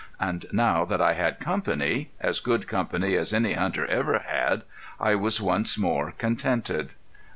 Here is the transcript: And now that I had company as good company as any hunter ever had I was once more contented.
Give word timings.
And 0.19 0.47
now 0.51 0.83
that 0.83 0.99
I 0.99 1.13
had 1.13 1.39
company 1.39 2.09
as 2.19 2.39
good 2.39 2.67
company 2.67 3.15
as 3.15 3.35
any 3.35 3.53
hunter 3.53 3.85
ever 3.85 4.17
had 4.25 4.63
I 4.99 5.13
was 5.13 5.39
once 5.39 5.77
more 5.77 6.13
contented. 6.17 6.93